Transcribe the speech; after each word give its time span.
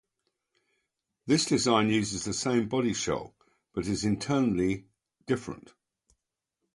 This 1.27 1.45
design 1.45 1.89
uses 1.91 2.23
the 2.23 2.33
same 2.33 2.67
body 2.67 2.91
shell 2.95 3.35
but 3.71 3.85
is 3.85 4.03
internally 4.03 4.87
different. 5.27 5.73